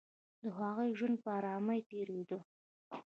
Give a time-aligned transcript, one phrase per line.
[0.41, 2.39] د هغوی ژوند په آرامۍ تېرېده